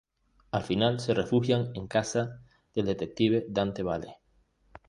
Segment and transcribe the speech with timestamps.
[0.49, 2.41] Al final se refugian en casa
[2.73, 4.17] del detective Dante Vale.